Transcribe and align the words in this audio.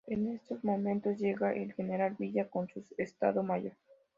En 0.07 0.27
esos 0.29 0.63
momentos 0.63 1.19
llega 1.19 1.53
el 1.53 1.73
general 1.73 2.15
Villa 2.17 2.49
con 2.49 2.67
su 2.67 2.83
Estado 2.97 3.43
Mayor. 3.43 3.73